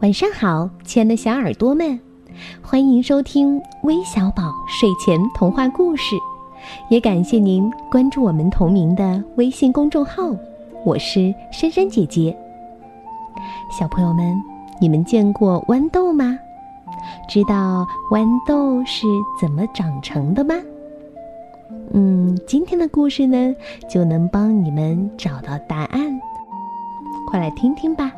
[0.00, 1.98] 晚上好，亲爱的小耳朵们，
[2.62, 6.14] 欢迎收听微小宝睡前童话故事，
[6.88, 10.30] 也感谢您关注我们同名的微信公众号。
[10.84, 12.36] 我是珊珊姐姐。
[13.76, 14.40] 小朋友们，
[14.80, 16.38] 你们见过豌豆吗？
[17.28, 19.04] 知道豌豆是
[19.40, 20.54] 怎么长成的吗？
[21.92, 23.52] 嗯，今天的故事呢，
[23.90, 26.20] 就能帮你们找到答案。
[27.26, 28.12] 快来听听吧。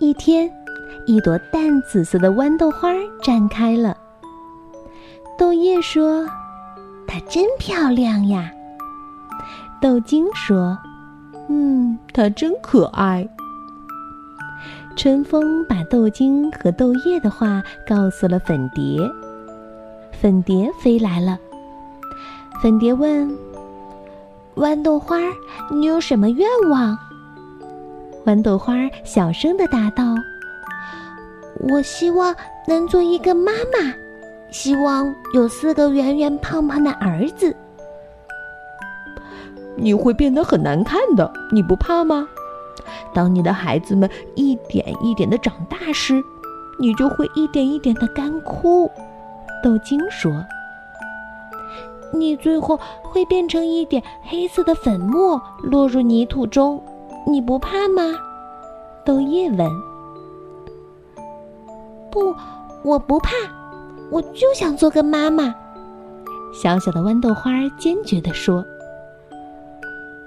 [0.00, 0.48] 一天，
[1.06, 3.96] 一朵淡紫色的豌豆花绽开了。
[5.36, 6.24] 豆叶说
[7.04, 8.48] ：“它真漂亮呀。”
[9.82, 10.78] 豆茎说
[11.50, 13.28] ：“嗯，它真可爱。”
[14.96, 19.00] 春风把豆茎和豆叶的话告诉了粉蝶。
[20.12, 21.36] 粉蝶飞来了。
[22.62, 23.28] 粉蝶问
[24.54, 25.18] ：“豌豆花，
[25.72, 26.96] 你有什么愿望？”
[28.28, 30.04] 豌豆花小声的答道
[31.70, 33.90] ：“我希望能做一个妈妈，
[34.50, 37.56] 希望有四个圆圆胖胖的儿子。”
[39.76, 42.28] 你会变得很难看的，你不怕吗？
[43.14, 46.22] 当你的孩子们一点一点的长大时，
[46.78, 48.90] 你就会一点一点的干枯。”
[49.64, 50.30] 豆茎说。
[52.12, 56.78] “你最后会变成一点黑色的粉末，落入泥土中。”
[57.28, 58.02] 你不怕吗？
[59.04, 59.70] 豆叶问。
[62.10, 62.34] 不，
[62.82, 63.32] 我不怕，
[64.10, 65.54] 我就想做个妈妈。
[66.54, 68.64] 小小的豌豆花坚决地说。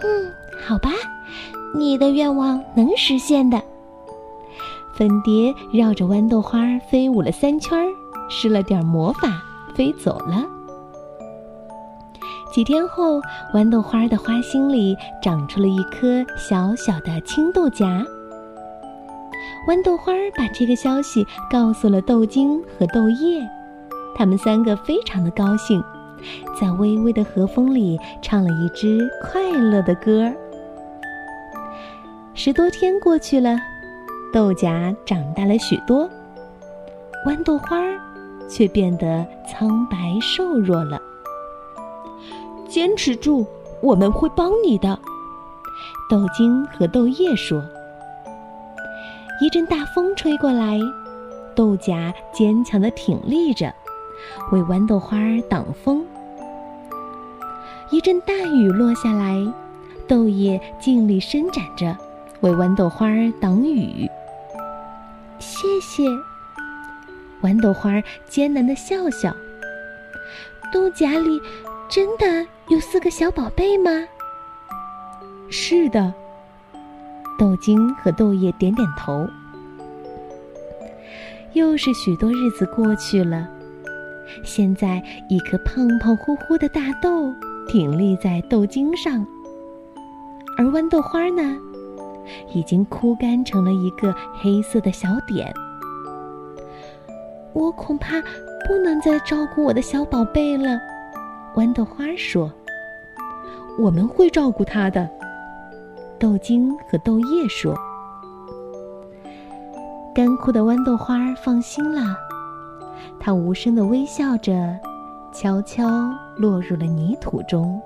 [0.00, 0.32] 嗯，
[0.66, 0.88] 好吧，
[1.74, 3.60] 你的愿望能实现的。
[4.94, 7.78] 粉蝶绕着豌豆花飞舞了三圈，
[8.30, 9.28] 施了点魔法，
[9.74, 10.55] 飞走了。
[12.56, 13.20] 几天后，
[13.52, 18.02] 豌豆花的花心里长出了一颗小小的青豆荚。
[19.68, 23.46] 豌豆花把这个消息告诉了豆茎和豆叶，
[24.16, 25.84] 他们三个非常的高兴，
[26.58, 30.32] 在微微的和风里唱了一支快乐的歌。
[32.32, 33.54] 十多天过去了，
[34.32, 36.08] 豆荚长大了许多，
[37.26, 37.76] 豌豆花
[38.48, 40.98] 却变得苍白瘦弱了。
[42.66, 43.46] 坚持住，
[43.82, 44.98] 我们会帮你的。”
[46.10, 47.62] 豆茎和豆叶说。
[49.40, 50.78] 一阵大风吹过来，
[51.54, 53.72] 豆荚坚强地挺立着，
[54.50, 55.18] 为豌豆花
[55.48, 56.04] 挡风。
[57.90, 59.46] 一阵大雨落下来，
[60.08, 61.96] 豆叶尽力伸展着，
[62.40, 63.08] 为豌豆花
[63.40, 64.08] 挡雨。
[65.38, 66.04] 谢谢。
[67.42, 69.34] 豌豆花艰难地笑笑。
[70.72, 71.40] 豆荚里。
[71.88, 73.90] 真的有四个小宝贝吗？
[75.48, 76.12] 是的。
[77.38, 79.26] 豆茎和豆叶点点头。
[81.52, 83.48] 又是许多日子过去了，
[84.42, 87.32] 现在一颗胖胖乎乎的大豆
[87.68, 89.24] 挺立在豆茎上，
[90.58, 91.56] 而豌豆花呢，
[92.52, 95.54] 已经枯干成了一个黑色的小点。
[97.52, 98.20] 我恐怕
[98.66, 100.78] 不能再照顾我的小宝贝了。
[101.56, 102.52] 豌豆花说
[103.80, 105.08] ：“我们会照顾它的。”
[106.20, 107.74] 豆茎和豆叶说
[110.14, 112.14] ：“干枯的豌豆花放心了，
[113.18, 114.78] 它无声的微笑着，
[115.32, 115.88] 悄悄
[116.36, 117.80] 落入了泥土中。”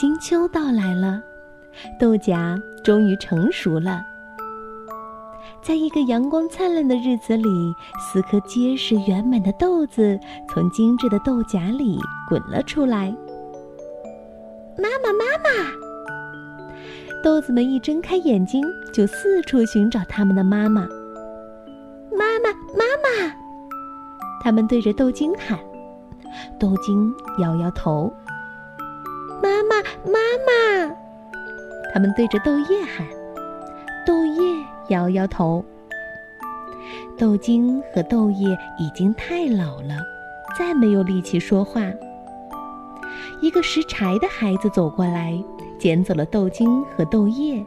[0.00, 1.20] 金秋到来了，
[2.00, 4.02] 豆荚终于成熟了。
[5.64, 11.98] 在一个阳光灿烂的日子里，四颗结实圆满的豆子从精致的豆荚里
[12.28, 13.06] 滚了出来。
[14.76, 15.48] 妈妈，妈妈！
[17.22, 20.82] 豆子们一睁开眼睛，就四处寻找他们的妈妈。
[22.12, 23.34] 妈妈，妈妈！
[24.42, 25.58] 他们对着豆茎喊，
[26.60, 28.12] 豆茎摇摇头。
[29.42, 30.94] 妈妈，妈妈！
[31.94, 33.06] 他们对着豆叶喊，
[34.06, 34.42] 豆叶。
[34.88, 35.64] 摇摇头。
[37.16, 39.96] 豆茎和豆叶已经太老了，
[40.58, 41.82] 再没有力气说话。
[43.40, 45.42] 一个拾柴的孩子走过来，
[45.78, 47.64] 捡走了豆茎和豆叶。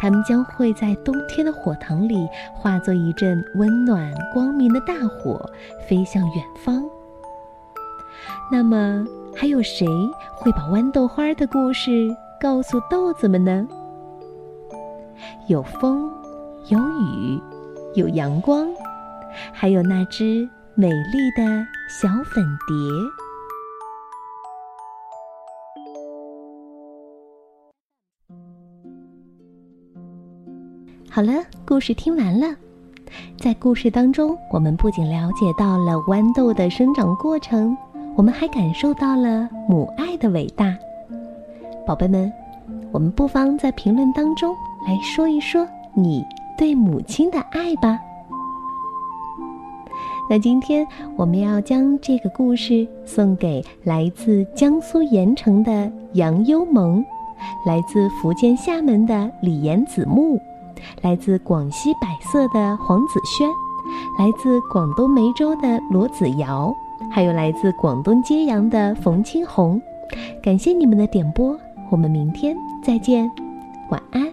[0.00, 5.40] 他们将会在冬天的火塘里化作一阵温暖光明的大火，
[5.88, 6.84] 飞向远方。
[8.50, 9.04] 那么，
[9.34, 9.86] 还有谁
[10.36, 12.08] 会把豌豆花的故事
[12.40, 13.66] 告诉豆子们呢？
[15.46, 16.10] 有风
[16.68, 17.40] 有雨
[17.94, 18.66] 有阳光
[19.52, 22.74] 还有那只美丽的小粉蝶。
[31.10, 31.32] 好了
[31.66, 32.56] 故事听完了。
[33.36, 37.76] 在故事当中我们不仅了解到了豌豆的生长过程
[38.16, 40.74] 我们还感受到了母爱的伟大。
[41.84, 42.32] 宝贝们
[42.92, 44.54] 我们不妨在评论当中
[44.86, 46.24] 来说一说你
[46.56, 47.98] 对母亲的爱吧。
[50.30, 50.86] 那今天
[51.16, 57.04] 我们要将这个故事送给来自江苏盐城的杨优萌，
[57.66, 60.40] 来自福建厦门的李延子木，
[61.02, 63.46] 来自广西百色的黄子轩，
[64.18, 66.74] 来自广东梅州的罗子瑶，
[67.10, 69.80] 还有来自广东揭阳的冯青红。
[70.42, 71.58] 感谢你们的点播，
[71.90, 73.30] 我们明天再见，
[73.90, 74.31] 晚安。